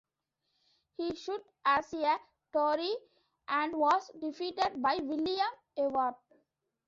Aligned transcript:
He 0.97 1.15
stood 1.15 1.41
as 1.63 1.93
a 1.93 2.17
tory, 2.51 2.91
and 3.47 3.71
was 3.77 4.09
defeated 4.19 4.81
by 4.81 4.95
William 4.95 5.45
Ewart. 5.77 6.15